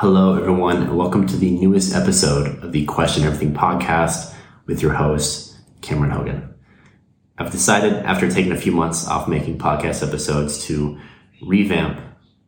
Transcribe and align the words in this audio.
Hello, 0.00 0.38
everyone, 0.38 0.76
and 0.76 0.96
welcome 0.96 1.26
to 1.26 1.36
the 1.36 1.50
newest 1.50 1.92
episode 1.92 2.62
of 2.62 2.70
the 2.70 2.84
Question 2.84 3.24
Everything 3.24 3.52
podcast 3.52 4.32
with 4.64 4.80
your 4.80 4.92
host, 4.92 5.56
Cameron 5.80 6.12
Hogan. 6.12 6.54
I've 7.36 7.50
decided 7.50 7.94
after 7.94 8.30
taking 8.30 8.52
a 8.52 8.56
few 8.56 8.70
months 8.70 9.08
off 9.08 9.26
making 9.26 9.58
podcast 9.58 10.06
episodes 10.06 10.64
to 10.66 11.00
revamp 11.42 12.00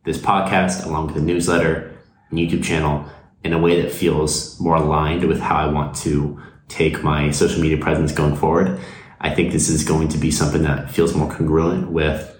this 0.04 0.16
podcast 0.16 0.86
along 0.86 1.06
with 1.06 1.16
the 1.16 1.22
newsletter 1.22 1.98
and 2.30 2.38
YouTube 2.38 2.62
channel 2.62 3.04
in 3.42 3.52
a 3.52 3.58
way 3.58 3.82
that 3.82 3.90
feels 3.90 4.60
more 4.60 4.76
aligned 4.76 5.24
with 5.24 5.40
how 5.40 5.56
I 5.56 5.66
want 5.66 5.96
to 5.96 6.40
take 6.68 7.02
my 7.02 7.32
social 7.32 7.60
media 7.60 7.78
presence 7.78 8.12
going 8.12 8.36
forward. 8.36 8.78
I 9.20 9.34
think 9.34 9.50
this 9.50 9.68
is 9.68 9.82
going 9.82 10.06
to 10.10 10.18
be 10.18 10.30
something 10.30 10.62
that 10.62 10.92
feels 10.92 11.16
more 11.16 11.28
congruent 11.28 11.90
with 11.90 12.38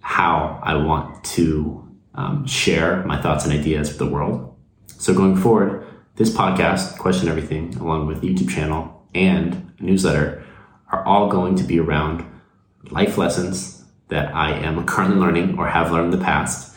how 0.00 0.60
I 0.62 0.74
want 0.74 1.24
to 1.24 1.87
um, 2.18 2.44
share 2.46 3.04
my 3.04 3.22
thoughts 3.22 3.44
and 3.44 3.52
ideas 3.52 3.90
with 3.90 3.98
the 3.98 4.06
world. 4.06 4.52
So 4.98 5.14
going 5.14 5.36
forward, 5.36 5.86
this 6.16 6.34
podcast, 6.34 6.98
Question 6.98 7.28
Everything, 7.28 7.76
along 7.76 8.08
with 8.08 8.22
YouTube 8.22 8.50
channel 8.50 9.06
and 9.14 9.72
newsletter, 9.78 10.44
are 10.90 11.04
all 11.04 11.28
going 11.28 11.54
to 11.54 11.62
be 11.62 11.78
around 11.78 12.24
life 12.90 13.18
lessons 13.18 13.84
that 14.08 14.34
I 14.34 14.50
am 14.50 14.84
currently 14.84 15.16
learning 15.16 15.58
or 15.58 15.68
have 15.68 15.92
learned 15.92 16.12
in 16.12 16.18
the 16.18 16.24
past, 16.24 16.74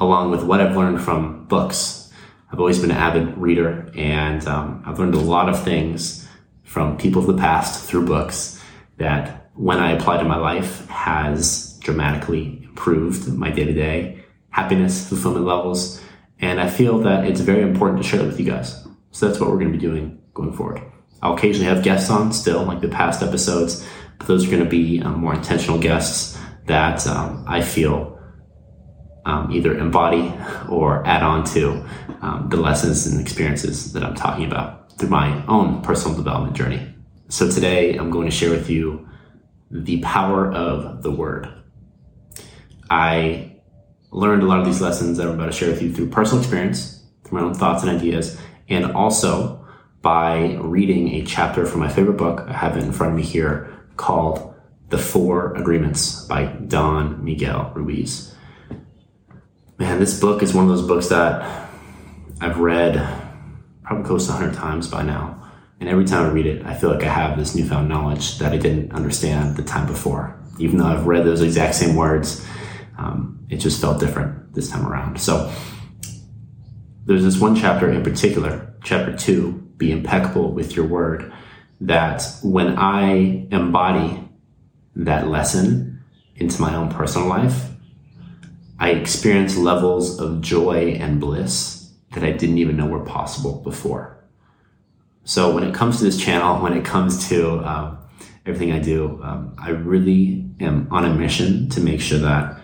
along 0.00 0.32
with 0.32 0.42
what 0.42 0.60
I've 0.60 0.76
learned 0.76 1.00
from 1.00 1.44
books. 1.44 2.10
I've 2.50 2.58
always 2.58 2.80
been 2.80 2.90
an 2.90 2.96
avid 2.96 3.38
reader, 3.38 3.92
and 3.94 4.44
um, 4.48 4.82
I've 4.84 4.98
learned 4.98 5.14
a 5.14 5.20
lot 5.20 5.48
of 5.48 5.62
things 5.62 6.26
from 6.64 6.96
people 6.96 7.20
of 7.20 7.28
the 7.28 7.40
past 7.40 7.84
through 7.84 8.06
books 8.06 8.60
that, 8.96 9.50
when 9.54 9.78
I 9.78 9.92
apply 9.92 10.16
to 10.16 10.24
my 10.24 10.36
life, 10.36 10.88
has 10.88 11.78
dramatically 11.78 12.60
improved 12.64 13.28
my 13.28 13.50
day 13.50 13.64
to 13.64 13.72
day 13.72 14.19
happiness, 14.50 15.08
fulfillment 15.08 15.46
levels. 15.46 16.00
And 16.40 16.60
I 16.60 16.68
feel 16.68 16.98
that 17.00 17.24
it's 17.26 17.40
very 17.40 17.62
important 17.62 18.02
to 18.02 18.08
share 18.08 18.20
that 18.20 18.26
with 18.26 18.40
you 18.40 18.46
guys. 18.46 18.86
So 19.10 19.26
that's 19.26 19.40
what 19.40 19.50
we're 19.50 19.58
going 19.58 19.72
to 19.72 19.78
be 19.78 19.84
doing 19.84 20.22
going 20.34 20.52
forward. 20.52 20.82
I'll 21.22 21.34
occasionally 21.34 21.66
have 21.66 21.82
guests 21.82 22.10
on 22.10 22.32
still, 22.32 22.62
like 22.64 22.80
the 22.80 22.88
past 22.88 23.22
episodes, 23.22 23.86
but 24.18 24.26
those 24.26 24.46
are 24.46 24.50
going 24.50 24.64
to 24.64 24.70
be 24.70 25.02
um, 25.02 25.20
more 25.20 25.34
intentional 25.34 25.78
guests 25.78 26.38
that 26.66 27.06
um, 27.06 27.44
I 27.46 27.60
feel 27.60 28.18
um, 29.26 29.52
either 29.52 29.76
embody 29.76 30.32
or 30.68 31.06
add 31.06 31.22
on 31.22 31.44
to 31.44 31.84
um, 32.22 32.48
the 32.48 32.56
lessons 32.56 33.06
and 33.06 33.20
experiences 33.20 33.92
that 33.92 34.02
I'm 34.02 34.14
talking 34.14 34.46
about 34.46 34.98
through 34.98 35.10
my 35.10 35.44
own 35.46 35.82
personal 35.82 36.16
development 36.16 36.56
journey. 36.56 36.94
So 37.28 37.50
today 37.50 37.96
I'm 37.96 38.10
going 38.10 38.28
to 38.28 38.34
share 38.34 38.50
with 38.50 38.70
you 38.70 39.08
the 39.70 40.00
power 40.00 40.50
of 40.50 41.02
the 41.02 41.10
word. 41.10 41.48
I 42.88 43.59
learned 44.10 44.42
a 44.42 44.46
lot 44.46 44.58
of 44.58 44.66
these 44.66 44.80
lessons 44.80 45.18
that 45.18 45.26
I'm 45.26 45.34
about 45.34 45.46
to 45.46 45.52
share 45.52 45.70
with 45.70 45.82
you 45.82 45.92
through 45.92 46.10
personal 46.10 46.42
experience, 46.42 47.02
through 47.24 47.40
my 47.40 47.44
own 47.44 47.54
thoughts 47.54 47.82
and 47.82 47.90
ideas, 47.90 48.40
and 48.68 48.92
also 48.92 49.64
by 50.02 50.56
reading 50.60 51.14
a 51.14 51.24
chapter 51.24 51.66
from 51.66 51.80
my 51.80 51.88
favorite 51.88 52.16
book. 52.16 52.44
I 52.48 52.52
have 52.52 52.76
it 52.76 52.82
in 52.82 52.92
front 52.92 53.12
of 53.12 53.16
me 53.16 53.24
here 53.24 53.72
called 53.96 54.54
The 54.88 54.98
Four 54.98 55.54
Agreements 55.54 56.24
by 56.24 56.46
Don 56.46 57.24
Miguel 57.24 57.72
Ruiz. 57.74 58.34
Man, 59.78 59.98
this 59.98 60.18
book 60.18 60.42
is 60.42 60.54
one 60.54 60.64
of 60.64 60.70
those 60.70 60.86
books 60.86 61.08
that 61.08 61.68
I've 62.40 62.58
read 62.58 62.94
probably 63.82 64.04
close 64.04 64.26
to 64.26 64.32
100 64.32 64.54
times 64.54 64.88
by 64.88 65.02
now. 65.02 65.36
And 65.80 65.88
every 65.88 66.04
time 66.04 66.26
I 66.26 66.30
read 66.30 66.46
it, 66.46 66.64
I 66.64 66.74
feel 66.74 66.90
like 66.90 67.02
I 67.02 67.12
have 67.12 67.38
this 67.38 67.54
newfound 67.54 67.88
knowledge 67.88 68.38
that 68.38 68.52
I 68.52 68.58
didn't 68.58 68.92
understand 68.92 69.56
the 69.56 69.62
time 69.62 69.86
before. 69.86 70.38
Even 70.58 70.78
though 70.78 70.86
I've 70.86 71.06
read 71.06 71.24
those 71.24 71.40
exact 71.40 71.74
same 71.74 71.96
words, 71.96 72.46
um, 72.98 73.39
it 73.50 73.56
just 73.56 73.80
felt 73.80 74.00
different 74.00 74.54
this 74.54 74.70
time 74.70 74.86
around. 74.86 75.20
So 75.20 75.52
there's 77.04 77.24
this 77.24 77.38
one 77.38 77.56
chapter 77.56 77.90
in 77.90 78.02
particular, 78.02 78.74
chapter 78.84 79.16
two, 79.16 79.52
be 79.76 79.90
impeccable 79.90 80.52
with 80.52 80.76
your 80.76 80.86
word, 80.86 81.32
that 81.80 82.22
when 82.42 82.78
I 82.78 83.46
embody 83.50 84.28
that 84.94 85.28
lesson 85.28 86.02
into 86.36 86.60
my 86.60 86.74
own 86.74 86.90
personal 86.90 87.28
life, 87.28 87.70
I 88.78 88.90
experience 88.90 89.56
levels 89.56 90.20
of 90.20 90.40
joy 90.40 90.96
and 91.00 91.20
bliss 91.20 91.92
that 92.12 92.24
I 92.24 92.32
didn't 92.32 92.58
even 92.58 92.76
know 92.76 92.86
were 92.86 93.04
possible 93.04 93.60
before. 93.62 94.16
So 95.24 95.54
when 95.54 95.64
it 95.64 95.74
comes 95.74 95.98
to 95.98 96.04
this 96.04 96.18
channel, 96.18 96.62
when 96.62 96.72
it 96.72 96.84
comes 96.84 97.28
to 97.28 97.58
um, 97.60 97.98
everything 98.46 98.72
I 98.72 98.78
do, 98.78 99.20
um, 99.22 99.54
I 99.58 99.70
really 99.70 100.46
am 100.60 100.88
on 100.90 101.04
a 101.04 101.14
mission 101.14 101.68
to 101.70 101.80
make 101.80 102.00
sure 102.00 102.18
that 102.18 102.59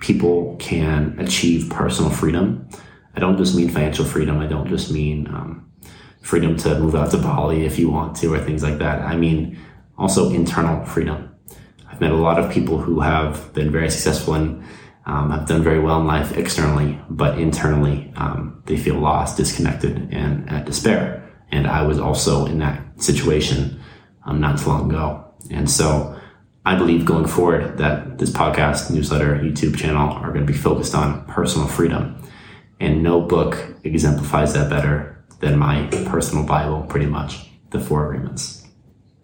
people 0.00 0.56
can 0.58 1.18
achieve 1.18 1.70
personal 1.70 2.10
freedom. 2.10 2.68
I 3.14 3.20
don't 3.20 3.36
just 3.36 3.54
mean 3.54 3.68
financial 3.68 4.04
freedom. 4.04 4.38
I 4.40 4.46
don't 4.46 4.68
just 4.68 4.90
mean 4.90 5.26
um, 5.28 5.70
freedom 6.22 6.56
to 6.58 6.78
move 6.78 6.94
out 6.94 7.10
to 7.12 7.18
Bali 7.18 7.64
if 7.64 7.78
you 7.78 7.90
want 7.90 8.16
to 8.16 8.32
or 8.34 8.38
things 8.38 8.62
like 8.62 8.78
that. 8.78 9.00
I 9.02 9.16
mean 9.16 9.58
also 9.98 10.30
internal 10.30 10.84
freedom. 10.84 11.34
I've 11.90 12.00
met 12.00 12.10
a 12.10 12.16
lot 12.16 12.38
of 12.38 12.50
people 12.50 12.78
who 12.78 13.00
have 13.00 13.52
been 13.52 13.70
very 13.70 13.90
successful 13.90 14.34
and 14.34 14.64
um, 15.06 15.30
have 15.30 15.46
done 15.46 15.62
very 15.62 15.80
well 15.80 16.00
in 16.00 16.06
life 16.06 16.36
externally, 16.36 16.98
but 17.08 17.38
internally 17.38 18.12
um, 18.16 18.62
they 18.66 18.76
feel 18.76 18.96
lost, 18.96 19.36
disconnected, 19.36 20.12
and 20.12 20.48
at 20.48 20.66
despair. 20.66 21.28
And 21.50 21.66
I 21.66 21.82
was 21.82 21.98
also 21.98 22.46
in 22.46 22.58
that 22.60 22.80
situation 23.02 23.80
um, 24.24 24.40
not 24.40 24.58
too 24.58 24.68
long 24.68 24.88
ago. 24.88 25.34
And 25.50 25.68
so 25.68 26.19
I 26.64 26.76
believe 26.76 27.06
going 27.06 27.26
forward 27.26 27.78
that 27.78 28.18
this 28.18 28.30
podcast, 28.30 28.90
newsletter, 28.90 29.36
YouTube 29.36 29.76
channel 29.76 30.12
are 30.12 30.30
going 30.30 30.46
to 30.46 30.52
be 30.52 30.58
focused 30.58 30.94
on 30.94 31.24
personal 31.24 31.66
freedom. 31.66 32.22
And 32.78 33.02
no 33.02 33.20
book 33.20 33.76
exemplifies 33.82 34.52
that 34.54 34.68
better 34.68 35.24
than 35.40 35.58
my 35.58 35.86
personal 36.06 36.44
Bible, 36.44 36.82
pretty 36.82 37.06
much, 37.06 37.48
the 37.70 37.80
Four 37.80 38.12
Agreements. 38.12 38.66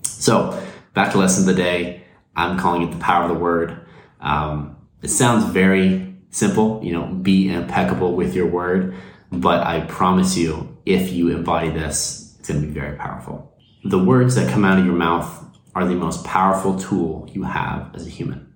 So, 0.03 0.63
back 0.95 1.13
to 1.13 1.19
lesson 1.19 1.49
of 1.49 1.55
the 1.55 1.63
day. 1.63 2.05
I'm 2.35 2.59
calling 2.59 2.83
it 2.83 2.91
the 2.91 2.99
power 2.99 3.25
of 3.25 3.29
the 3.29 3.39
word. 3.39 3.87
Um, 4.21 4.77
it 5.03 5.09
sounds 5.09 5.45
very 5.45 6.15
simple, 6.31 6.81
you 6.83 6.93
know, 6.93 7.07
be 7.07 7.51
impeccable 7.51 8.15
with 8.15 8.35
your 8.35 8.47
word. 8.47 8.95
But 9.31 9.67
I 9.67 9.81
promise 9.81 10.37
you, 10.37 10.77
if 10.87 11.13
you 11.13 11.29
embody 11.29 11.71
this, 11.71 12.37
it's 12.39 12.49
going 12.49 12.61
to 12.61 12.67
be 12.67 12.73
very 12.73 12.97
powerful. 12.97 13.55
The 13.85 14.03
words 14.03 14.35
that 14.37 14.51
come 14.51 14.65
out 14.65 14.79
of 14.79 14.85
your 14.85 14.95
mouth 14.95 15.46
are 15.77 15.85
the 15.85 15.95
most 15.95 16.25
powerful 16.25 16.81
tool 16.81 17.29
you 17.35 17.43
have 17.43 17.95
as 17.95 18.07
a 18.07 18.11
human. 18.11 18.51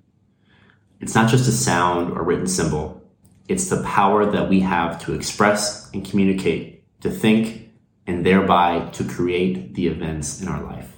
It's 1.01 1.15
not 1.15 1.31
just 1.31 1.47
a 1.47 1.53
sound 1.53 2.17
or 2.17 2.25
written 2.25 2.47
symbol, 2.47 3.03
it's 3.47 3.69
the 3.69 3.83
power 3.83 4.25
that 4.25 4.49
we 4.49 4.61
have 4.61 4.99
to 5.05 5.13
express 5.13 5.91
and 5.93 6.03
communicate, 6.03 6.83
to 7.03 7.11
think, 7.11 7.73
and 8.07 8.25
thereby 8.25 8.89
to 8.93 9.05
create 9.05 9.75
the 9.75 9.87
events 9.87 10.41
in 10.41 10.49
our 10.49 10.63
life. 10.63 10.97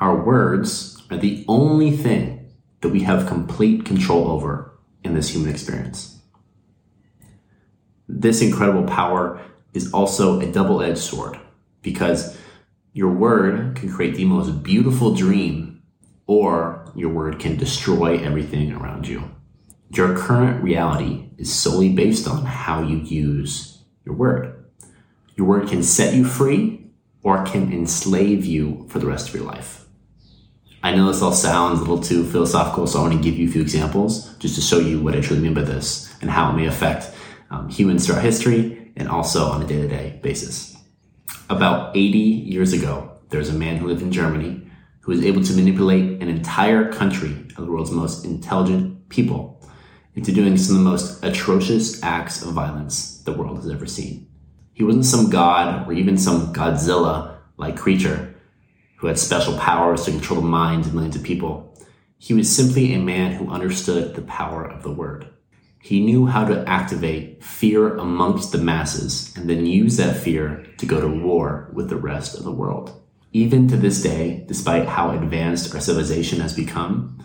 Our 0.00 0.24
words 0.24 1.02
are 1.10 1.18
the 1.18 1.44
only 1.46 1.90
thing 1.90 2.50
that 2.80 2.88
we 2.88 3.00
have 3.00 3.26
complete 3.28 3.84
control 3.84 4.28
over 4.28 4.72
in 5.04 5.12
this 5.12 5.34
human 5.34 5.50
experience. 5.50 6.18
This 8.08 8.40
incredible 8.40 8.84
power 8.84 9.38
is 9.74 9.92
also 9.92 10.40
a 10.40 10.50
double 10.50 10.80
edged 10.80 10.98
sword 10.98 11.38
because 11.82 12.38
your 12.92 13.10
word 13.10 13.76
can 13.76 13.90
create 13.90 14.16
the 14.16 14.24
most 14.24 14.62
beautiful 14.62 15.14
dream, 15.14 15.82
or 16.26 16.92
your 16.94 17.08
word 17.08 17.38
can 17.38 17.56
destroy 17.56 18.18
everything 18.18 18.72
around 18.72 19.08
you. 19.08 19.30
Your 19.90 20.16
current 20.16 20.62
reality 20.62 21.30
is 21.38 21.52
solely 21.52 21.90
based 21.90 22.28
on 22.28 22.44
how 22.44 22.82
you 22.82 22.98
use 22.98 23.82
your 24.04 24.14
word. 24.14 24.64
Your 25.36 25.46
word 25.46 25.68
can 25.68 25.82
set 25.82 26.14
you 26.14 26.24
free 26.24 26.90
or 27.22 27.44
can 27.44 27.72
enslave 27.72 28.44
you 28.44 28.86
for 28.88 28.98
the 28.98 29.06
rest 29.06 29.28
of 29.28 29.34
your 29.34 29.44
life. 29.44 29.86
I 30.82 30.94
know 30.94 31.06
this 31.06 31.22
all 31.22 31.32
sounds 31.32 31.78
a 31.78 31.82
little 31.82 32.00
too 32.00 32.24
philosophical, 32.24 32.86
so 32.86 32.98
I 32.98 33.02
want 33.02 33.14
to 33.14 33.22
give 33.22 33.38
you 33.38 33.48
a 33.48 33.52
few 33.52 33.62
examples 33.62 34.34
just 34.38 34.56
to 34.56 34.60
show 34.60 34.80
you 34.80 35.00
what 35.00 35.14
I 35.14 35.20
truly 35.20 35.42
mean 35.42 35.54
by 35.54 35.62
this 35.62 36.12
and 36.20 36.30
how 36.30 36.50
it 36.50 36.56
may 36.56 36.66
affect 36.66 37.10
um, 37.50 37.68
humans 37.68 38.04
throughout 38.04 38.22
history 38.22 38.92
and 38.96 39.08
also 39.08 39.44
on 39.44 39.62
a 39.62 39.66
day 39.66 39.80
to 39.80 39.88
day 39.88 40.18
basis. 40.22 40.71
About 41.50 41.96
80 41.96 42.18
years 42.18 42.72
ago, 42.72 43.18
there 43.28 43.40
was 43.40 43.50
a 43.50 43.54
man 43.54 43.76
who 43.76 43.88
lived 43.88 44.02
in 44.02 44.12
Germany 44.12 44.66
who 45.00 45.12
was 45.12 45.24
able 45.24 45.42
to 45.42 45.52
manipulate 45.54 46.22
an 46.22 46.28
entire 46.28 46.92
country 46.92 47.32
of 47.56 47.66
the 47.66 47.70
world's 47.70 47.90
most 47.90 48.24
intelligent 48.24 49.08
people 49.08 49.60
into 50.14 50.32
doing 50.32 50.56
some 50.56 50.76
of 50.76 50.84
the 50.84 50.90
most 50.90 51.22
atrocious 51.24 52.02
acts 52.02 52.42
of 52.42 52.52
violence 52.52 53.22
the 53.22 53.32
world 53.32 53.56
has 53.56 53.70
ever 53.70 53.86
seen. 53.86 54.28
He 54.72 54.84
wasn't 54.84 55.04
some 55.04 55.30
god 55.30 55.86
or 55.86 55.92
even 55.92 56.16
some 56.16 56.52
Godzilla 56.52 57.36
like 57.56 57.76
creature 57.76 58.34
who 58.96 59.08
had 59.08 59.18
special 59.18 59.58
powers 59.58 60.04
to 60.04 60.12
control 60.12 60.40
the 60.40 60.46
minds 60.46 60.86
of 60.86 60.94
millions 60.94 61.16
of 61.16 61.22
people. 61.22 61.76
He 62.18 62.34
was 62.34 62.54
simply 62.54 62.94
a 62.94 62.98
man 62.98 63.32
who 63.32 63.50
understood 63.50 64.14
the 64.14 64.22
power 64.22 64.64
of 64.64 64.82
the 64.82 64.92
word. 64.92 65.28
He 65.84 66.00
knew 66.00 66.26
how 66.26 66.44
to 66.44 66.62
activate 66.68 67.42
fear 67.42 67.96
amongst 67.96 68.52
the 68.52 68.58
masses 68.58 69.36
and 69.36 69.50
then 69.50 69.66
use 69.66 69.96
that 69.96 70.16
fear 70.16 70.64
to 70.78 70.86
go 70.86 71.00
to 71.00 71.08
war 71.08 71.68
with 71.72 71.88
the 71.88 71.96
rest 71.96 72.38
of 72.38 72.44
the 72.44 72.52
world. 72.52 73.02
Even 73.32 73.66
to 73.66 73.76
this 73.76 74.00
day, 74.00 74.44
despite 74.46 74.86
how 74.86 75.10
advanced 75.10 75.74
our 75.74 75.80
civilization 75.80 76.38
has 76.38 76.54
become, 76.54 77.18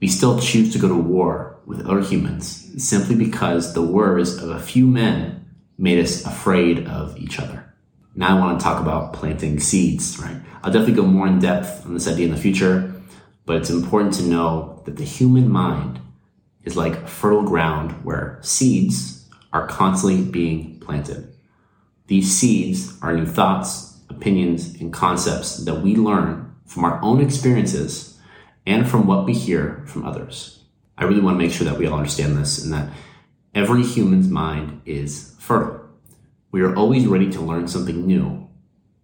we 0.00 0.06
still 0.06 0.38
choose 0.38 0.70
to 0.74 0.78
go 0.78 0.88
to 0.88 0.94
war 0.94 1.60
with 1.64 1.86
other 1.86 2.02
humans 2.02 2.70
simply 2.76 3.14
because 3.14 3.72
the 3.72 3.80
words 3.80 4.36
of 4.36 4.50
a 4.50 4.60
few 4.60 4.86
men 4.86 5.46
made 5.78 5.98
us 5.98 6.26
afraid 6.26 6.86
of 6.86 7.16
each 7.16 7.40
other. 7.40 7.72
Now 8.14 8.36
I 8.36 8.40
want 8.40 8.60
to 8.60 8.64
talk 8.64 8.82
about 8.82 9.14
planting 9.14 9.60
seeds, 9.60 10.18
right? 10.18 10.36
I'll 10.62 10.72
definitely 10.72 11.02
go 11.02 11.06
more 11.06 11.26
in 11.26 11.38
depth 11.38 11.86
on 11.86 11.94
this 11.94 12.06
idea 12.06 12.26
in 12.26 12.34
the 12.34 12.40
future, 12.40 13.00
but 13.46 13.56
it's 13.56 13.70
important 13.70 14.12
to 14.14 14.24
know 14.24 14.82
that 14.84 14.98
the 14.98 15.04
human 15.04 15.48
mind 15.48 16.00
is 16.68 16.76
like 16.76 17.08
fertile 17.08 17.42
ground 17.42 17.92
where 18.04 18.38
seeds 18.42 19.26
are 19.54 19.66
constantly 19.66 20.22
being 20.22 20.78
planted. 20.80 21.34
These 22.08 22.36
seeds 22.36 22.92
are 23.00 23.14
new 23.14 23.24
thoughts, 23.24 23.98
opinions, 24.10 24.78
and 24.78 24.92
concepts 24.92 25.56
that 25.64 25.80
we 25.80 25.96
learn 25.96 26.54
from 26.66 26.84
our 26.84 27.02
own 27.02 27.22
experiences 27.22 28.18
and 28.66 28.86
from 28.86 29.06
what 29.06 29.24
we 29.24 29.32
hear 29.32 29.82
from 29.86 30.04
others. 30.04 30.62
I 30.98 31.04
really 31.04 31.22
want 31.22 31.38
to 31.38 31.42
make 31.42 31.52
sure 31.52 31.64
that 31.64 31.78
we 31.78 31.86
all 31.86 31.96
understand 31.96 32.36
this 32.36 32.62
and 32.62 32.72
that 32.74 32.90
every 33.54 33.82
human's 33.82 34.28
mind 34.28 34.82
is 34.84 35.34
fertile. 35.38 35.88
We 36.52 36.60
are 36.60 36.76
always 36.76 37.06
ready 37.06 37.30
to 37.30 37.40
learn 37.40 37.66
something 37.66 38.06
new, 38.06 38.46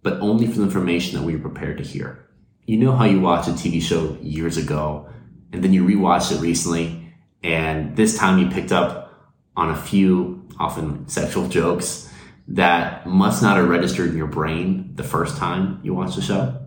but 0.03 0.19
only 0.19 0.45
from 0.45 0.57
the 0.57 0.63
information 0.63 1.17
that 1.17 1.25
we 1.25 1.33
are 1.33 1.39
prepared 1.39 1.79
to 1.79 1.83
hear. 1.83 2.27
You 2.67 2.77
know 2.77 2.95
how 2.95 3.05
you 3.05 3.21
watched 3.21 3.47
a 3.47 3.53
TV 3.53 3.81
show 3.81 4.17
years 4.21 4.57
ago 4.57 5.09
and 5.51 5.63
then 5.63 5.73
you 5.73 5.83
rewatched 5.83 6.31
it 6.31 6.41
recently, 6.41 7.04
and 7.45 7.95
this 7.95 8.17
time 8.17 8.39
you 8.39 8.49
picked 8.49 8.71
up 8.71 9.13
on 9.55 9.69
a 9.69 9.75
few, 9.75 10.49
often 10.59 11.07
sexual 11.07 11.47
jokes 11.47 12.11
that 12.47 13.05
must 13.05 13.43
not 13.43 13.57
have 13.57 13.69
registered 13.69 14.09
in 14.09 14.17
your 14.17 14.25
brain 14.25 14.91
the 14.95 15.03
first 15.03 15.37
time 15.37 15.79
you 15.83 15.93
watched 15.93 16.15
the 16.15 16.23
show. 16.23 16.59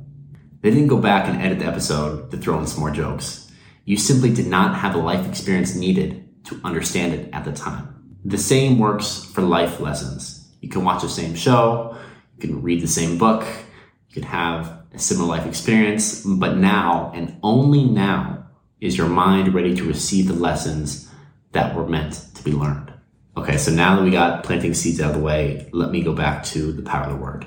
They 0.60 0.70
didn't 0.70 0.86
go 0.86 0.98
back 0.98 1.28
and 1.28 1.42
edit 1.42 1.58
the 1.58 1.66
episode 1.66 2.30
to 2.30 2.36
throw 2.36 2.60
in 2.60 2.66
some 2.68 2.78
more 2.78 2.92
jokes. 2.92 3.50
You 3.86 3.96
simply 3.96 4.32
did 4.32 4.46
not 4.46 4.76
have 4.76 4.92
the 4.92 5.00
life 5.00 5.26
experience 5.26 5.74
needed 5.74 6.44
to 6.44 6.60
understand 6.62 7.12
it 7.12 7.28
at 7.32 7.44
the 7.44 7.52
time. 7.52 8.16
The 8.24 8.38
same 8.38 8.78
works 8.78 9.24
for 9.24 9.42
life 9.42 9.80
lessons. 9.80 10.48
You 10.60 10.68
can 10.68 10.84
watch 10.84 11.02
the 11.02 11.08
same 11.08 11.34
show, 11.34 11.98
you 12.36 12.40
can 12.40 12.62
read 12.62 12.82
the 12.82 12.88
same 12.88 13.18
book, 13.18 13.44
you 14.08 14.14
can 14.14 14.30
have 14.30 14.80
a 14.92 14.98
similar 14.98 15.28
life 15.28 15.46
experience, 15.46 16.24
but 16.24 16.56
now 16.56 17.10
and 17.16 17.36
only 17.42 17.84
now 17.84 18.37
is 18.80 18.96
your 18.96 19.08
mind 19.08 19.54
ready 19.54 19.74
to 19.74 19.84
receive 19.84 20.28
the 20.28 20.34
lessons 20.34 21.10
that 21.52 21.74
were 21.74 21.86
meant 21.86 22.26
to 22.34 22.42
be 22.44 22.52
learned. 22.52 22.92
Okay, 23.36 23.56
so 23.56 23.70
now 23.70 23.96
that 23.96 24.04
we 24.04 24.10
got 24.10 24.44
planting 24.44 24.74
seeds 24.74 25.00
out 25.00 25.10
of 25.10 25.16
the 25.16 25.22
way, 25.22 25.68
let 25.72 25.90
me 25.90 26.02
go 26.02 26.12
back 26.12 26.44
to 26.44 26.72
the 26.72 26.82
power 26.82 27.04
of 27.04 27.10
the 27.10 27.16
word. 27.16 27.46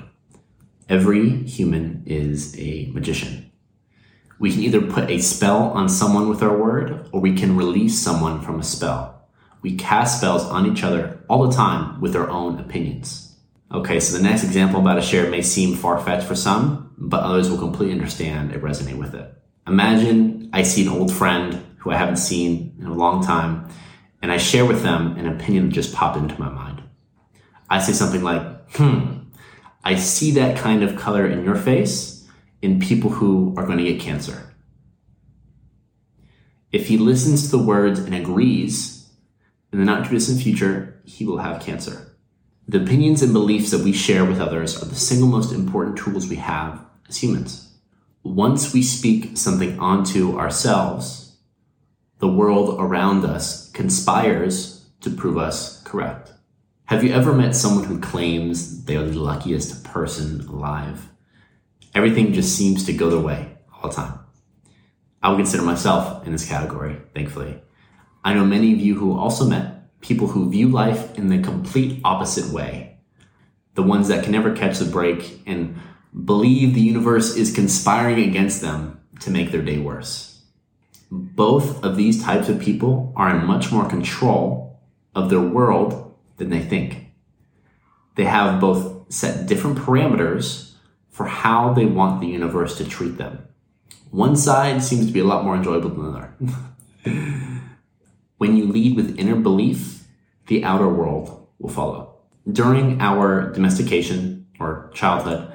Every 0.88 1.30
human 1.44 2.02
is 2.06 2.58
a 2.58 2.90
magician. 2.92 3.50
We 4.38 4.50
can 4.50 4.62
either 4.62 4.80
put 4.80 5.10
a 5.10 5.18
spell 5.18 5.70
on 5.70 5.88
someone 5.88 6.28
with 6.28 6.42
our 6.42 6.56
word, 6.56 7.08
or 7.12 7.20
we 7.20 7.34
can 7.34 7.56
release 7.56 7.98
someone 7.98 8.40
from 8.40 8.58
a 8.58 8.64
spell. 8.64 9.28
We 9.62 9.76
cast 9.76 10.18
spells 10.18 10.44
on 10.44 10.66
each 10.66 10.82
other 10.82 11.20
all 11.28 11.46
the 11.46 11.54
time 11.54 12.00
with 12.00 12.16
our 12.16 12.28
own 12.28 12.58
opinions. 12.58 13.36
Okay, 13.70 14.00
so 14.00 14.16
the 14.16 14.22
next 14.22 14.44
example 14.44 14.80
I'm 14.80 14.86
about 14.86 14.96
to 14.96 15.02
share 15.02 15.30
may 15.30 15.42
seem 15.42 15.76
far 15.76 16.00
fetched 16.00 16.26
for 16.26 16.34
some, 16.34 16.94
but 16.98 17.22
others 17.22 17.48
will 17.48 17.58
completely 17.58 17.94
understand 17.94 18.52
and 18.52 18.62
resonate 18.62 18.98
with 18.98 19.14
it. 19.14 19.32
Imagine 19.66 20.31
I 20.52 20.62
see 20.62 20.86
an 20.86 20.92
old 20.92 21.12
friend 21.12 21.64
who 21.78 21.90
I 21.90 21.96
haven't 21.96 22.16
seen 22.16 22.76
in 22.78 22.86
a 22.86 22.94
long 22.94 23.24
time 23.24 23.68
and 24.20 24.30
I 24.30 24.36
share 24.36 24.64
with 24.64 24.82
them 24.82 25.16
an 25.16 25.26
opinion 25.26 25.66
that 25.66 25.74
just 25.74 25.94
popped 25.94 26.16
into 26.16 26.38
my 26.38 26.48
mind. 26.48 26.82
I 27.68 27.80
say 27.80 27.92
something 27.92 28.22
like, 28.22 28.70
hmm, 28.72 29.18
I 29.84 29.96
see 29.96 30.30
that 30.32 30.56
kind 30.56 30.82
of 30.82 30.96
color 30.96 31.26
in 31.26 31.44
your 31.44 31.56
face 31.56 32.28
in 32.60 32.78
people 32.78 33.10
who 33.10 33.54
are 33.56 33.66
going 33.66 33.78
to 33.78 33.84
get 33.84 34.00
cancer. 34.00 34.54
If 36.70 36.86
he 36.86 36.96
listens 36.96 37.42
to 37.50 37.56
the 37.56 37.62
words 37.62 37.98
and 37.98 38.14
agrees, 38.14 39.10
in 39.72 39.78
the 39.78 39.84
not 39.84 40.06
too 40.06 40.12
distant 40.12 40.40
future, 40.40 41.00
he 41.04 41.26
will 41.26 41.38
have 41.38 41.62
cancer. 41.62 42.16
The 42.68 42.80
opinions 42.80 43.22
and 43.22 43.32
beliefs 43.32 43.72
that 43.72 43.82
we 43.82 43.92
share 43.92 44.24
with 44.24 44.40
others 44.40 44.80
are 44.80 44.86
the 44.86 44.94
single 44.94 45.28
most 45.28 45.52
important 45.52 45.98
tools 45.98 46.28
we 46.28 46.36
have 46.36 46.80
as 47.08 47.16
humans. 47.16 47.61
Once 48.24 48.72
we 48.72 48.80
speak 48.80 49.36
something 49.36 49.76
onto 49.80 50.38
ourselves, 50.38 51.38
the 52.20 52.28
world 52.28 52.76
around 52.80 53.24
us 53.24 53.68
conspires 53.72 54.88
to 55.00 55.10
prove 55.10 55.36
us 55.36 55.82
correct. 55.82 56.32
Have 56.84 57.02
you 57.02 57.12
ever 57.12 57.32
met 57.32 57.56
someone 57.56 57.84
who 57.84 57.98
claims 57.98 58.84
they 58.84 58.94
are 58.94 59.04
the 59.04 59.18
luckiest 59.18 59.82
person 59.82 60.40
alive? 60.42 61.08
Everything 61.96 62.32
just 62.32 62.56
seems 62.56 62.84
to 62.86 62.92
go 62.92 63.10
their 63.10 63.18
way 63.18 63.56
all 63.74 63.90
the 63.90 63.96
time. 63.96 64.20
I 65.20 65.30
would 65.30 65.38
consider 65.38 65.64
myself 65.64 66.24
in 66.24 66.30
this 66.30 66.48
category, 66.48 66.98
thankfully. 67.14 67.60
I 68.24 68.34
know 68.34 68.44
many 68.44 68.72
of 68.72 68.80
you 68.80 68.94
who 68.94 69.18
also 69.18 69.46
met 69.46 70.00
people 70.00 70.28
who 70.28 70.48
view 70.48 70.68
life 70.68 71.18
in 71.18 71.28
the 71.28 71.42
complete 71.42 72.00
opposite 72.04 72.52
way. 72.52 72.98
The 73.74 73.82
ones 73.82 74.06
that 74.08 74.22
can 74.22 74.30
never 74.32 74.54
catch 74.54 74.78
the 74.78 74.84
break 74.84 75.42
and 75.44 75.80
believe 76.24 76.74
the 76.74 76.80
universe 76.80 77.36
is 77.36 77.52
conspiring 77.54 78.28
against 78.28 78.60
them 78.60 79.00
to 79.20 79.30
make 79.30 79.50
their 79.50 79.62
day 79.62 79.78
worse 79.78 80.32
both 81.12 81.84
of 81.84 81.96
these 81.96 82.24
types 82.24 82.48
of 82.48 82.58
people 82.58 83.12
are 83.16 83.36
in 83.36 83.44
much 83.44 83.70
more 83.70 83.86
control 83.86 84.80
of 85.14 85.28
their 85.28 85.42
world 85.42 86.14
than 86.38 86.48
they 86.48 86.62
think. 86.62 87.12
They 88.16 88.24
have 88.24 88.60
both 88.60 89.12
set 89.12 89.46
different 89.46 89.76
parameters 89.76 90.72
for 91.10 91.26
how 91.26 91.74
they 91.74 91.84
want 91.84 92.22
the 92.22 92.28
universe 92.28 92.78
to 92.78 92.88
treat 92.88 93.18
them. 93.18 93.46
One 94.10 94.36
side 94.36 94.82
seems 94.82 95.06
to 95.06 95.12
be 95.12 95.20
a 95.20 95.24
lot 95.24 95.44
more 95.44 95.54
enjoyable 95.54 95.90
than 95.90 96.12
the 96.12 96.18
other. 96.18 96.34
when 98.38 98.56
you 98.56 98.66
lead 98.66 98.96
with 98.96 99.18
inner 99.18 99.36
belief, 99.36 100.04
the 100.46 100.64
outer 100.64 100.88
world 100.88 101.46
will 101.58 101.68
follow. 101.68 102.14
During 102.50 103.02
our 103.02 103.52
domestication 103.52 104.46
or 104.58 104.90
childhood, 104.94 105.52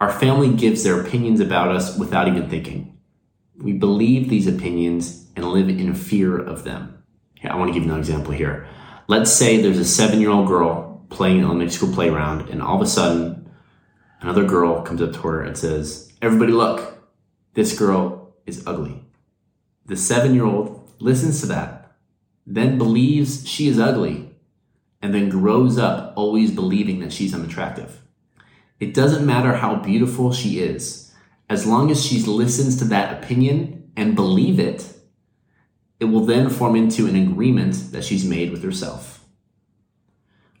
our 0.00 0.10
family 0.10 0.52
gives 0.52 0.84
their 0.84 1.00
opinions 1.00 1.40
about 1.40 1.74
us 1.74 1.98
without 1.98 2.28
even 2.28 2.48
thinking 2.48 2.98
we 3.58 3.72
believe 3.72 4.28
these 4.28 4.46
opinions 4.46 5.26
and 5.36 5.44
live 5.44 5.68
in 5.68 5.94
fear 5.94 6.38
of 6.38 6.64
them. 6.64 7.02
Here, 7.34 7.50
I 7.50 7.56
want 7.56 7.68
to 7.68 7.74
give 7.74 7.84
you 7.84 7.92
an 7.92 7.98
example 7.98 8.32
here. 8.32 8.66
Let's 9.08 9.32
say 9.32 9.60
there's 9.60 9.78
a 9.78 9.84
seven 9.84 10.20
year 10.20 10.30
old 10.30 10.46
girl 10.46 11.04
playing 11.10 11.38
in 11.38 11.44
elementary 11.44 11.74
school 11.74 11.92
playground, 11.92 12.48
and 12.50 12.62
all 12.62 12.76
of 12.76 12.82
a 12.82 12.86
sudden, 12.86 13.50
another 14.20 14.44
girl 14.44 14.82
comes 14.82 15.02
up 15.02 15.12
to 15.12 15.18
her 15.20 15.42
and 15.42 15.56
says, 15.56 16.12
Everybody, 16.22 16.52
look, 16.52 17.02
this 17.54 17.76
girl 17.76 18.34
is 18.46 18.66
ugly. 18.66 19.04
The 19.86 19.96
seven 19.96 20.34
year 20.34 20.44
old 20.44 20.92
listens 21.00 21.40
to 21.40 21.46
that, 21.46 21.96
then 22.46 22.78
believes 22.78 23.48
she 23.48 23.68
is 23.68 23.78
ugly, 23.78 24.30
and 25.02 25.14
then 25.14 25.28
grows 25.28 25.78
up 25.78 26.12
always 26.16 26.50
believing 26.50 27.00
that 27.00 27.12
she's 27.12 27.34
unattractive. 27.34 28.02
It 28.80 28.94
doesn't 28.94 29.26
matter 29.26 29.54
how 29.54 29.76
beautiful 29.76 30.32
she 30.32 30.60
is 30.60 31.08
as 31.50 31.66
long 31.66 31.90
as 31.90 32.04
she 32.04 32.22
listens 32.22 32.76
to 32.76 32.84
that 32.86 33.22
opinion 33.22 33.90
and 33.96 34.14
believe 34.14 34.60
it, 34.60 34.94
it 35.98 36.04
will 36.04 36.24
then 36.24 36.50
form 36.50 36.76
into 36.76 37.06
an 37.06 37.16
agreement 37.16 37.92
that 37.92 38.04
she's 38.04 38.24
made 38.24 38.52
with 38.52 38.62
herself. 38.62 39.24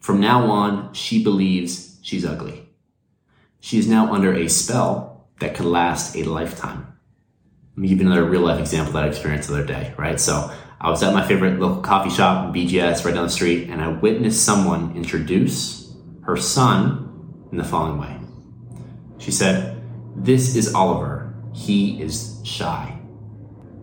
From 0.00 0.20
now 0.20 0.50
on, 0.50 0.92
she 0.94 1.22
believes 1.22 1.98
she's 2.02 2.24
ugly. 2.24 2.68
She 3.60 3.78
is 3.78 3.86
now 3.86 4.12
under 4.12 4.32
a 4.32 4.48
spell 4.48 5.28
that 5.40 5.54
could 5.54 5.66
last 5.66 6.16
a 6.16 6.24
lifetime. 6.24 6.86
Let 7.76 7.82
me 7.82 7.88
give 7.88 8.00
you 8.00 8.06
another 8.06 8.24
real 8.24 8.40
life 8.40 8.58
example 8.58 8.92
that 8.94 9.04
I 9.04 9.08
experienced 9.08 9.48
the 9.48 9.54
other 9.54 9.66
day, 9.66 9.94
right? 9.96 10.18
So 10.18 10.52
I 10.80 10.90
was 10.90 11.02
at 11.02 11.14
my 11.14 11.26
favorite 11.26 11.60
local 11.60 11.82
coffee 11.82 12.10
shop, 12.10 12.54
BGS, 12.54 13.04
right 13.04 13.14
down 13.14 13.24
the 13.24 13.30
street, 13.30 13.68
and 13.68 13.80
I 13.80 13.88
witnessed 13.88 14.44
someone 14.44 14.96
introduce 14.96 15.94
her 16.22 16.36
son 16.36 17.44
in 17.52 17.58
the 17.58 17.64
following 17.64 18.00
way. 18.00 18.17
She 19.18 19.30
said, 19.30 19.78
this 20.16 20.56
is 20.56 20.74
Oliver. 20.74 21.32
He 21.52 22.00
is 22.02 22.40
shy. 22.44 22.98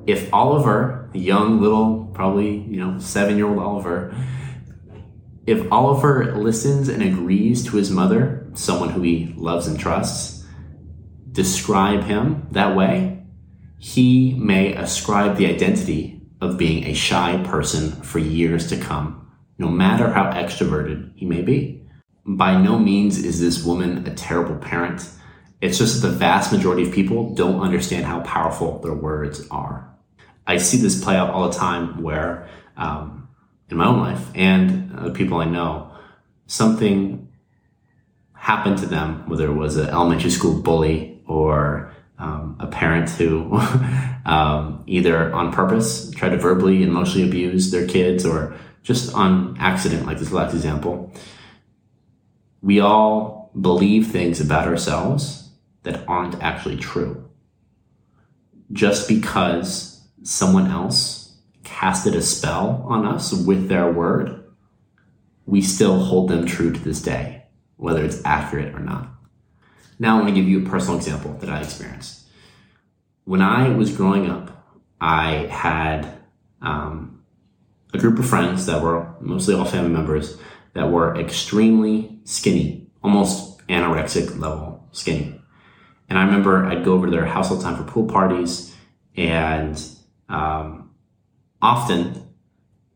If 0.05 0.33
Oliver, 0.33 1.09
the 1.13 1.19
young 1.19 1.61
little, 1.61 2.11
probably, 2.13 2.57
you 2.57 2.77
know, 2.77 2.99
seven 2.99 3.37
year 3.37 3.47
old 3.47 3.59
Oliver, 3.59 4.13
if 5.47 5.71
Oliver 5.71 6.35
listens 6.35 6.89
and 6.89 7.01
agrees 7.01 7.65
to 7.65 7.77
his 7.77 7.91
mother, 7.91 8.47
someone 8.53 8.89
who 8.89 9.01
he 9.01 9.33
loves 9.37 9.67
and 9.67 9.79
trusts, 9.79 10.45
describe 11.31 12.03
him 12.03 12.47
that 12.51 12.75
way, 12.75 13.23
he 13.77 14.33
may 14.33 14.73
ascribe 14.73 15.37
the 15.37 15.45
identity 15.45 16.21
of 16.41 16.57
being 16.57 16.83
a 16.85 16.93
shy 16.93 17.41
person 17.45 17.91
for 18.03 18.19
years 18.19 18.67
to 18.67 18.77
come, 18.77 19.31
no 19.57 19.69
matter 19.69 20.11
how 20.11 20.31
extroverted 20.31 21.11
he 21.15 21.25
may 21.25 21.41
be. 21.41 21.87
By 22.25 22.61
no 22.61 22.79
means 22.79 23.23
is 23.23 23.39
this 23.39 23.63
woman 23.63 24.05
a 24.07 24.13
terrible 24.15 24.55
parent 24.57 25.09
it's 25.65 25.79
just 25.79 26.01
that 26.01 26.07
the 26.07 26.13
vast 26.13 26.51
majority 26.51 26.83
of 26.83 26.93
people 26.93 27.33
don't 27.33 27.59
understand 27.59 28.05
how 28.05 28.19
powerful 28.21 28.79
their 28.79 28.93
words 28.93 29.47
are. 29.49 29.89
I 30.45 30.57
see 30.57 30.77
this 30.77 31.03
play 31.03 31.15
out 31.15 31.31
all 31.31 31.49
the 31.49 31.55
time 31.55 32.03
where, 32.03 32.47
um, 32.77 33.27
in 33.69 33.77
my 33.77 33.87
own 33.87 33.99
life 33.99 34.29
and 34.35 34.91
the 34.91 35.09
people 35.09 35.39
I 35.39 35.45
know, 35.45 35.91
something 36.45 37.27
happened 38.33 38.77
to 38.77 38.85
them, 38.85 39.27
whether 39.27 39.47
it 39.47 39.55
was 39.55 39.77
an 39.77 39.89
elementary 39.89 40.29
school 40.29 40.61
bully 40.61 41.19
or 41.25 41.91
um, 42.19 42.57
a 42.59 42.67
parent 42.67 43.09
who 43.09 43.51
um, 44.25 44.83
either 44.85 45.33
on 45.33 45.51
purpose 45.51 46.11
tried 46.11 46.29
to 46.29 46.37
verbally 46.37 46.83
and 46.83 46.91
emotionally 46.91 47.27
abuse 47.27 47.71
their 47.71 47.87
kids 47.87 48.23
or 48.23 48.55
just 48.83 49.15
on 49.15 49.57
accident, 49.59 50.05
like 50.05 50.19
this 50.19 50.31
last 50.31 50.53
example. 50.53 51.11
we 52.61 52.79
all 52.79 53.49
believe 53.59 54.07
things 54.07 54.39
about 54.39 54.67
ourselves 54.67 55.44
that 55.85 56.03
aren't 56.07 56.41
actually 56.43 56.77
true. 56.77 57.29
Just 58.71 59.07
because 59.07 60.05
someone 60.23 60.69
else 60.69 61.37
casted 61.63 62.15
a 62.15 62.21
spell 62.21 62.83
on 62.87 63.05
us 63.05 63.31
with 63.31 63.69
their 63.69 63.91
word, 63.91 64.43
we 65.45 65.61
still 65.61 65.99
hold 65.99 66.29
them 66.29 66.45
true 66.45 66.73
to 66.73 66.79
this 66.79 67.01
day, 67.01 67.43
whether 67.77 68.03
it's 68.03 68.21
accurate 68.25 68.73
or 68.73 68.79
not. 68.79 69.07
Now, 69.97 70.15
I 70.15 70.21
want 70.21 70.35
to 70.35 70.41
give 70.41 70.49
you 70.49 70.65
a 70.65 70.69
personal 70.69 70.97
example 70.97 71.33
that 71.39 71.49
I 71.49 71.61
experienced. 71.61 72.27
When 73.23 73.41
I 73.41 73.69
was 73.69 73.95
growing 73.95 74.29
up, 74.29 74.51
I 74.99 75.47
had 75.51 76.07
um, 76.61 77.23
a 77.93 77.97
group 77.97 78.19
of 78.19 78.27
friends 78.27 78.65
that 78.65 78.81
were 78.81 79.15
mostly 79.19 79.53
all 79.55 79.65
family 79.65 79.91
members 79.91 80.37
that 80.73 80.91
were 80.91 81.15
extremely 81.15 82.19
skinny, 82.25 82.87
almost 83.03 83.59
anorexic 83.67 84.37
level 84.39 84.87
skinny. 84.91 85.39
And 86.09 86.19
I 86.19 86.25
remember 86.25 86.65
I'd 86.65 86.85
go 86.85 86.93
over 86.93 87.07
to 87.07 87.11
their 87.11 87.25
house 87.25 87.49
all 87.49 87.57
the 87.57 87.63
time 87.63 87.77
for 87.77 87.83
pool 87.83 88.07
parties, 88.07 88.75
and 89.17 89.81
um, 90.29 90.91
often 91.61 92.25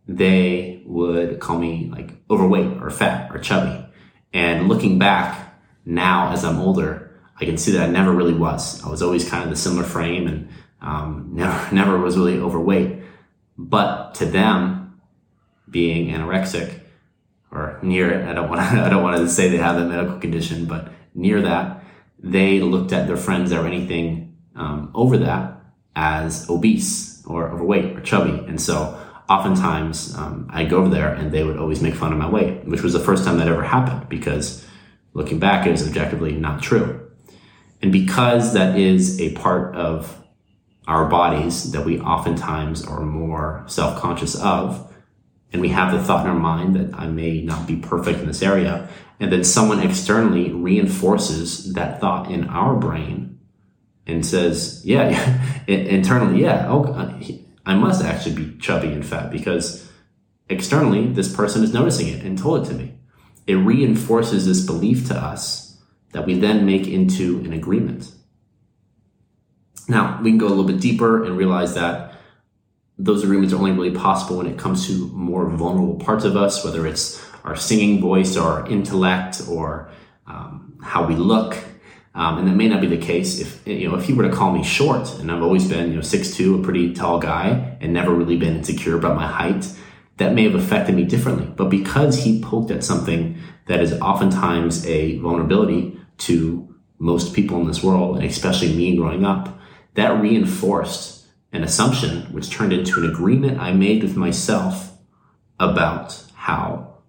they 0.08 0.82
would 0.86 1.40
call 1.40 1.60
me 1.60 1.90
like 1.92 2.12
overweight 2.30 2.82
or 2.82 2.90
fat 2.90 3.34
or 3.34 3.40
chubby. 3.40 3.86
And 4.34 4.68
looking 4.68 5.00
back 5.00 5.56
now 5.86 6.32
as 6.32 6.44
I'm 6.44 6.60
older, 6.60 7.12
I 7.40 7.46
can 7.46 7.58
see 7.58 7.72
that 7.74 7.88
I 7.88 7.92
never 7.92 8.12
really 8.12 8.34
was. 8.34 8.84
I 8.84 8.90
was 8.90 9.02
always 9.02 9.28
kind 9.28 9.44
of 9.44 9.50
the 9.50 9.56
similar 9.56 9.84
frame 9.84 10.28
and 10.28 10.50
um, 10.82 11.30
never 11.34 11.76
never 11.76 11.98
was 11.98 12.18
really 12.18 12.40
overweight. 12.40 13.04
But 13.58 14.16
to 14.16 14.26
them, 14.26 15.02
being 15.70 16.10
anorexic 16.10 16.80
or 17.52 17.80
near 17.82 18.12
it, 18.12 18.28
I 18.28 18.34
don't 18.34 18.50
want 18.50 18.62
to 18.62 18.82
I 18.86 18.90
don't 18.90 19.04
want 19.04 19.18
to 19.18 19.30
say 19.30 19.50
they 19.50 19.58
have 19.58 19.78
a 19.78 19.86
medical 19.86 20.20
condition, 20.20 20.66
but 20.66 20.92
near 21.14 21.42
that, 21.42 21.84
they 22.22 22.60
looked 22.62 22.92
at 22.92 23.08
their 23.08 23.18
friends 23.18 23.52
were 23.52 23.66
anything 23.66 24.38
um, 24.56 24.92
over 24.94 25.18
that 25.18 25.62
as 25.96 26.50
obese 26.50 27.24
or 27.26 27.50
overweight 27.50 27.98
or 27.98 28.02
chubby, 28.02 28.46
and 28.48 28.62
so 28.62 29.00
oftentimes 29.30 30.16
um, 30.16 30.48
I'd 30.50 30.70
go 30.70 30.78
over 30.78 30.90
there 30.90 31.14
and 31.14 31.32
they 31.32 31.44
would 31.44 31.58
always 31.58 31.82
make 31.82 31.94
fun 31.94 32.12
of 32.12 32.18
my 32.18 32.28
weight, 32.28 32.66
which 32.66 32.82
was 32.82 32.94
the 32.94 33.00
first 33.00 33.24
time 33.24 33.38
that 33.38 33.48
ever 33.48 33.64
happened 33.64 34.10
because 34.10 34.66
looking 35.14 35.40
back, 35.40 35.68
it 35.68 35.72
was 35.72 35.88
objectively 35.88 36.34
not 36.34 36.62
true. 36.62 37.08
And 37.82 37.92
because 37.92 38.54
that 38.54 38.78
is 38.78 39.22
a 39.22 39.34
part 39.34 39.76
of 39.76 40.18
our 40.88 41.06
bodies 41.06 41.72
that 41.72 41.86
we 41.86 42.00
oftentimes 42.00 42.84
are 42.86 43.02
more 43.02 43.64
self 43.68 44.02
conscious 44.02 44.36
of, 44.36 44.89
and 45.52 45.62
we 45.62 45.70
have 45.70 45.92
the 45.92 46.04
thought 46.04 46.26
in 46.26 46.32
our 46.32 46.38
mind 46.38 46.76
that 46.76 46.98
I 46.98 47.08
may 47.08 47.42
not 47.42 47.68
be 47.68 47.76
perfect 47.76 48.20
in 48.20 48.28
this 48.28 48.44
area, 48.44 48.88
and 49.20 49.32
then 49.32 49.44
someone 49.44 49.80
externally 49.80 50.52
reinforces 50.52 51.74
that 51.74 52.00
thought 52.00 52.32
in 52.32 52.46
our 52.48 52.76
brain 52.76 53.40
and 54.06 54.26
says, 54.26 54.82
yeah, 54.86 55.44
internally, 55.68 56.42
yeah, 56.42 56.68
oh, 56.70 56.86
uh, 56.86 57.20
I 57.66 57.76
must 57.76 58.04
actually 58.04 58.36
be 58.36 58.58
chubby 58.58 58.88
and 58.88 59.06
fat 59.06 59.32
because 59.32 59.90
externally 60.50 61.08
this 61.08 61.34
person 61.34 61.64
is 61.64 61.74
noticing 61.74 62.08
it 62.08 62.24
and 62.24 62.38
told 62.38 62.66
it 62.66 62.70
to 62.70 62.76
me. 62.76 62.96
It 63.46 63.56
reinforces 63.56 64.46
this 64.46 64.66
belief 64.66 65.08
to 65.08 65.16
us 65.16 65.78
that 66.12 66.26
we 66.26 66.40
then 66.40 66.66
make 66.66 66.88
into 66.88 67.40
an 67.40 67.54
agreement. 67.54 68.12
Now, 69.88 70.20
we 70.22 70.30
can 70.32 70.38
go 70.38 70.48
a 70.48 70.50
little 70.50 70.66
bit 70.66 70.80
deeper 70.80 71.24
and 71.24 71.38
realize 71.38 71.74
that 71.76 72.09
those 73.00 73.24
agreements 73.24 73.54
are 73.54 73.58
only 73.58 73.72
really 73.72 73.96
possible 73.96 74.38
when 74.38 74.46
it 74.46 74.58
comes 74.58 74.86
to 74.88 75.08
more 75.14 75.50
vulnerable 75.50 75.96
parts 75.96 76.26
of 76.26 76.36
us, 76.36 76.64
whether 76.66 76.86
it's 76.86 77.26
our 77.46 77.56
singing 77.56 78.02
voice 78.02 78.36
or 78.36 78.44
our 78.44 78.70
intellect 78.70 79.42
or 79.50 79.90
um, 80.28 80.78
how 80.84 81.08
we 81.08 81.16
look. 81.16 81.58
Um, 82.14 82.40
and 82.40 82.48
that 82.48 82.56
may 82.56 82.68
not 82.68 82.82
be 82.82 82.88
the 82.88 82.98
case 82.98 83.40
if 83.40 83.66
you 83.66 83.88
know 83.88 83.96
if 83.96 84.04
he 84.04 84.14
were 84.14 84.28
to 84.28 84.36
call 84.36 84.52
me 84.52 84.64
short, 84.64 85.14
and 85.20 85.32
I've 85.32 85.42
always 85.42 85.70
been 85.70 85.92
you 85.92 85.96
know 85.96 86.02
six 86.02 86.36
two, 86.36 86.60
a 86.60 86.64
pretty 86.64 86.94
tall 86.94 87.20
guy, 87.20 87.78
and 87.80 87.94
never 87.94 88.14
really 88.14 88.36
been 88.36 88.58
insecure 88.58 88.98
about 88.98 89.16
my 89.16 89.28
height. 89.28 89.72
That 90.18 90.34
may 90.34 90.44
have 90.44 90.56
affected 90.56 90.96
me 90.96 91.06
differently. 91.06 91.46
But 91.56 91.70
because 91.70 92.26
he 92.26 92.42
poked 92.42 92.72
at 92.72 92.84
something 92.84 93.38
that 93.68 93.80
is 93.80 93.94
oftentimes 94.02 94.86
a 94.86 95.18
vulnerability 95.20 95.98
to 96.18 96.76
most 96.98 97.34
people 97.34 97.62
in 97.62 97.68
this 97.68 97.82
world, 97.82 98.18
and 98.18 98.26
especially 98.26 98.76
me 98.76 98.98
growing 98.98 99.24
up, 99.24 99.58
that 99.94 100.20
reinforced 100.20 101.19
an 101.52 101.64
assumption 101.64 102.22
which 102.32 102.50
turned 102.50 102.74
into 102.74 103.04
an 103.04 103.10
agreement 103.10 103.60
I 103.60 103.72
made 103.72 104.04
with 104.04 104.16
myself 104.16 104.98
about 105.60 106.24
how 106.36 107.00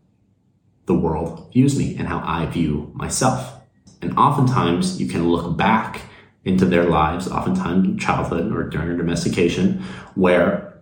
the 0.86 0.94
world 0.94 1.52
views 1.52 1.78
me 1.78 1.96
and 1.96 2.08
how 2.08 2.22
I 2.24 2.46
view 2.46 2.90
myself. 2.94 3.60
And 4.02 4.16
oftentimes 4.16 5.00
you 5.00 5.08
can 5.08 5.28
look 5.28 5.56
back 5.56 6.02
into 6.44 6.64
their 6.64 6.84
lives, 6.84 7.28
oftentimes 7.28 7.86
in 7.86 7.98
childhood 7.98 8.50
or 8.52 8.68
during 8.68 8.96
domestication, 8.96 9.82
where 10.14 10.80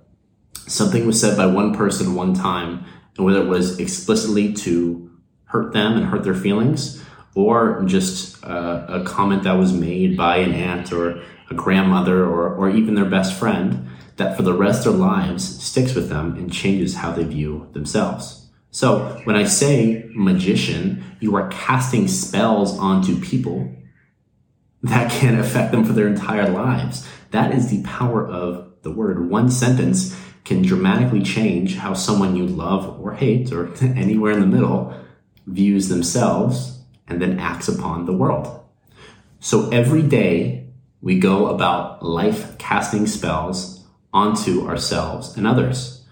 something 0.55 1.07
was 1.07 1.21
said 1.21 1.37
by 1.37 1.47
one 1.47 1.75
person 1.75 2.15
one 2.15 2.33
time, 2.33 2.85
and 3.17 3.27
whether 3.27 3.43
it 3.43 3.49
was 3.49 3.79
explicitly 3.81 4.53
to 4.53 5.11
hurt 5.47 5.73
them 5.73 5.97
and 5.97 6.07
hurt 6.07 6.23
their 6.23 6.35
feelings, 6.35 7.03
or 7.35 7.83
just 7.85 8.43
uh, 8.45 8.87
a 8.89 9.05
comment 9.05 9.43
that 9.43 9.53
was 9.53 9.73
made 9.73 10.17
by 10.17 10.37
an 10.37 10.53
aunt 10.53 10.93
or 10.93 11.23
a 11.51 11.55
grandmother 11.55 12.25
or, 12.25 12.55
or 12.55 12.71
even 12.71 12.95
their 12.95 13.05
best 13.05 13.35
friend 13.35 13.89
that 14.17 14.37
for 14.37 14.43
the 14.43 14.53
rest 14.53 14.87
of 14.87 14.95
their 14.95 15.07
lives 15.07 15.65
sticks 15.65 15.95
with 15.95 16.09
them 16.09 16.37
and 16.37 16.53
changes 16.53 16.97
how 16.97 17.13
they 17.13 17.25
view 17.25 17.69
themselves. 17.73 18.49
So 18.71 19.21
when 19.25 19.37
I 19.37 19.45
say 19.45 20.11
magician, 20.15 21.05
you 21.21 21.35
are 21.37 21.49
casting 21.49 22.07
spells 22.09 22.79
onto 22.79 23.21
people 23.21 23.75
that 24.83 25.11
can 25.11 25.39
affect 25.39 25.73
them 25.73 25.85
for 25.85 25.93
their 25.93 26.07
entire 26.07 26.49
lives. 26.51 27.09
That 27.31 27.53
is 27.53 27.71
the 27.71 27.83
power 27.83 28.27
of 28.27 28.73
the 28.83 28.91
word. 28.91 29.29
One 29.29 29.51
sentence 29.51 30.17
can 30.45 30.63
dramatically 30.63 31.23
change 31.23 31.77
how 31.77 31.95
someone 31.95 32.37
you 32.37 32.47
love 32.47 33.01
or 33.01 33.15
hate 33.15 33.53
or 33.53 33.73
anywhere 33.83 34.33
in 34.33 34.41
the 34.41 34.47
middle 34.47 34.95
views 35.47 35.89
themselves 35.89 36.83
and 37.07 37.21
then 37.21 37.39
acts 37.39 37.69
upon 37.69 38.07
the 38.07 38.13
world. 38.13 38.65
So 39.41 39.69
every 39.71 40.03
day 40.03 40.58
we 41.01 41.19
go 41.19 41.47
about 41.47 42.05
life 42.05 42.59
casting 42.59 43.07
spells 43.07 43.85
onto 44.13 44.67
ourselves 44.67 45.37
and 45.37 45.47
others. 45.47 46.05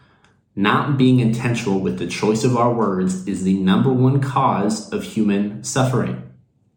Not 0.55 0.97
being 0.97 1.21
intentional 1.21 1.81
with 1.81 1.99
the 1.99 2.07
choice 2.07 2.45
of 2.45 2.57
our 2.57 2.73
words 2.73 3.27
is 3.27 3.45
the 3.45 3.55
number 3.55 3.93
one 3.93 4.21
cause 4.21 4.93
of 4.93 5.03
human 5.03 5.65
suffering. 5.65 6.23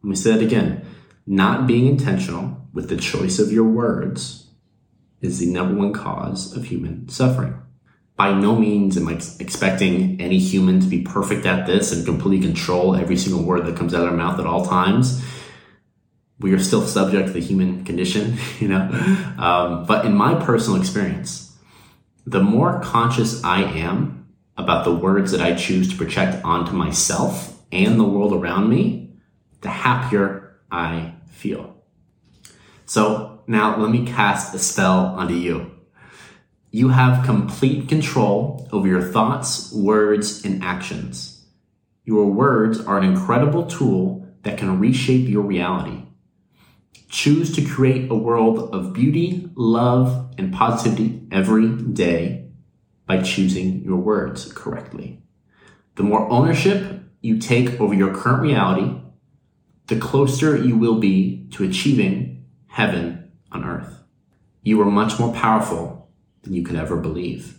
Let 0.04 0.10
me 0.10 0.16
say 0.16 0.32
that 0.32 0.42
again. 0.42 0.86
Not 1.26 1.68
being 1.68 1.86
intentional 1.86 2.68
with 2.74 2.90
the 2.90 2.98
choice 2.98 3.40
of 3.40 3.52
your 3.52 3.66
words 3.66 4.48
is 5.22 5.40
the 5.40 5.46
number 5.46 5.76
one 5.76 5.94
cause 5.94 6.56
of 6.56 6.66
human 6.66 7.08
suffering. 7.10 7.56
By 8.16 8.34
no 8.34 8.56
means 8.56 8.98
am 8.98 9.08
I 9.08 9.22
expecting 9.40 10.20
any 10.20 10.40
human 10.40 10.82
to 10.82 10.88
be 10.88 11.04
perfect 11.04 11.46
at 11.46 11.68
this 11.68 11.94
and 11.94 12.06
completely 12.06 12.46
control 12.46 12.96
every 12.96 13.16
single 13.16 13.44
word 13.44 13.66
that 13.66 13.78
comes 13.78 13.94
out 13.94 14.02
of 14.02 14.10
their 14.10 14.18
mouth 14.18 14.40
at 14.40 14.46
all 14.46 14.66
times 14.66 15.24
we 16.40 16.54
are 16.54 16.60
still 16.60 16.86
subject 16.86 17.28
to 17.28 17.34
the 17.34 17.42
human 17.42 17.84
condition, 17.84 18.38
you 18.60 18.68
know. 18.68 18.90
Um, 19.38 19.86
but 19.86 20.06
in 20.06 20.16
my 20.16 20.36
personal 20.36 20.80
experience, 20.80 21.58
the 22.26 22.42
more 22.42 22.80
conscious 22.82 23.44
I 23.44 23.64
am 23.64 24.28
about 24.58 24.84
the 24.84 24.94
words 24.94 25.32
that 25.32 25.42
I 25.42 25.56
choose 25.56 25.90
to 25.90 25.96
project 25.96 26.44
onto 26.44 26.74
myself 26.74 27.58
and 27.72 28.00
the 28.00 28.04
world 28.04 28.34
around 28.34 28.70
me, 28.70 29.14
the 29.62 29.70
happier 29.70 30.60
I 30.72 31.14
feel. 31.30 31.76
So 32.86 33.42
now 33.48 33.78
let 33.80 33.90
me 33.90 34.06
cast 34.06 34.54
a 34.54 34.60
spell 34.60 35.08
onto 35.08 35.34
you. 35.34 35.72
You 36.72 36.90
have 36.90 37.26
complete 37.26 37.90
control 37.90 38.68
over 38.72 38.88
your 38.88 39.02
thoughts, 39.02 39.72
words, 39.74 40.46
and 40.46 40.64
actions. 40.64 41.46
Your 42.04 42.28
words 42.28 42.80
are 42.80 42.98
an 42.98 43.04
incredible 43.04 43.66
tool 43.66 44.28
that 44.44 44.58
can 44.58 44.80
reshape 44.80 45.28
your 45.28 45.44
reality. 45.44 46.04
Choose 47.10 47.56
to 47.56 47.66
create 47.66 48.12
a 48.12 48.16
world 48.16 48.74
of 48.74 48.94
beauty, 48.94 49.50
love, 49.56 50.34
and 50.38 50.54
positivity 50.54 51.28
every 51.32 51.70
day 51.70 52.50
by 53.06 53.22
choosing 53.22 53.84
your 53.84 53.98
words 53.98 54.52
correctly. 54.54 55.22
The 55.96 56.04
more 56.04 56.30
ownership 56.30 57.04
you 57.22 57.40
take 57.40 57.82
over 57.82 57.94
your 57.94 58.14
current 58.14 58.42
reality, 58.42 59.02
the 59.88 60.00
closer 60.00 60.56
you 60.56 60.78
will 60.78 61.00
be 61.00 61.48
to 61.52 61.64
achieving 61.64 62.46
heaven 62.68 63.32
on 63.52 63.66
earth. 63.66 64.04
You 64.62 64.80
are 64.82 64.86
much 64.86 65.20
more 65.20 65.34
powerful 65.34 66.10
than 66.44 66.54
you 66.54 66.64
could 66.64 66.76
ever 66.76 66.96
believe. 66.98 67.58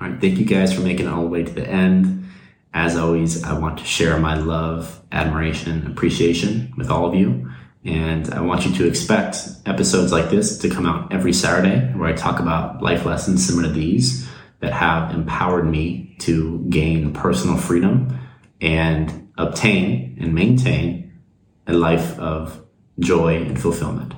All 0.00 0.08
right, 0.08 0.20
thank 0.20 0.38
you 0.38 0.44
guys 0.44 0.72
for 0.72 0.80
making 0.80 1.06
it 1.06 1.10
all 1.10 1.22
the 1.22 1.28
way 1.28 1.42
to 1.42 1.52
the 1.52 1.68
end. 1.68 2.30
As 2.72 2.96
always, 2.96 3.44
I 3.44 3.58
want 3.58 3.78
to 3.78 3.84
share 3.84 4.18
my 4.18 4.34
love, 4.34 5.02
admiration, 5.12 5.86
appreciation 5.86 6.72
with 6.76 6.90
all 6.90 7.06
of 7.06 7.14
you. 7.14 7.50
And 7.84 8.32
I 8.34 8.40
want 8.40 8.66
you 8.66 8.74
to 8.74 8.88
expect 8.88 9.38
episodes 9.64 10.12
like 10.12 10.30
this 10.30 10.58
to 10.58 10.68
come 10.68 10.86
out 10.86 11.12
every 11.12 11.32
Saturday 11.32 11.92
where 11.96 12.08
I 12.08 12.12
talk 12.12 12.40
about 12.40 12.82
life 12.82 13.04
lessons 13.04 13.46
similar 13.46 13.68
to 13.68 13.74
these 13.74 14.28
that 14.60 14.72
have 14.72 15.14
empowered 15.14 15.66
me 15.66 16.16
to 16.20 16.66
gain 16.68 17.12
personal 17.12 17.56
freedom 17.56 18.18
and 18.60 19.30
obtain 19.38 20.18
and 20.20 20.34
maintain 20.34 21.12
a 21.66 21.72
life 21.72 22.18
of 22.18 22.60
joy 22.98 23.36
and 23.36 23.60
fulfillment. 23.60 24.14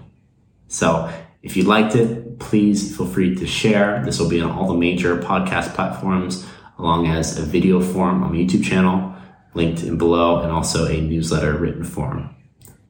So 0.69 1.13
if 1.43 1.57
you 1.57 1.65
liked 1.65 1.95
it, 1.95 2.39
please 2.39 2.97
feel 2.97 3.07
free 3.07 3.35
to 3.35 3.47
share. 3.47 4.03
This 4.05 4.19
will 4.19 4.31
be 4.31 4.41
on 4.41 4.51
all 4.51 4.69
the 4.69 4.75
major 4.75 5.19
podcast 5.19 5.75
platforms, 5.75 6.47
along 6.79 7.07
as 7.09 7.39
a 7.39 7.43
video 7.43 7.81
form 7.81 8.23
on 8.23 8.33
my 8.33 8.39
YouTube 8.39 8.65
channel, 8.65 9.15
linked 9.53 9.83
in 9.83 9.99
below, 9.99 10.41
and 10.41 10.51
also 10.51 10.87
a 10.87 11.01
newsletter 11.01 11.55
written 11.59 11.85
form 11.85 12.35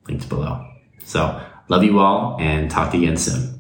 linked 0.08 0.28
below. 0.28 0.66
So 1.04 1.40
love 1.68 1.84
you 1.84 1.98
all 1.98 2.36
and 2.40 2.70
talk 2.70 2.90
to 2.92 2.98
you 2.98 3.04
again 3.04 3.16
soon. 3.16 3.59